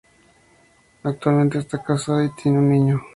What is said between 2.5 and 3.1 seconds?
un niño.